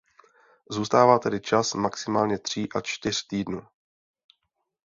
[0.71, 3.67] Zůstává tedy čas maximálně tří až čtyř týdnů.